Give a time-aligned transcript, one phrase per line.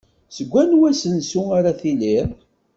[0.35, 2.29] Deg anwa asensu ara tittiliḍ?